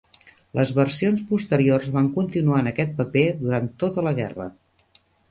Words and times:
Les 0.59 0.69
versions 0.77 1.19
posteriors 1.31 1.89
van 1.97 2.07
continuar 2.15 2.61
en 2.65 2.69
aquest 2.71 2.95
paper 3.01 3.25
durant 3.43 3.67
tota 3.83 4.05
la 4.07 4.15
guerra. 4.21 4.49